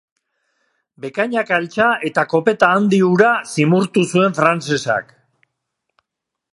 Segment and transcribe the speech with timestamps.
[1.03, 5.15] Bekainak altxa eta kopeta handi hura zimurtu zuen Frantsesak.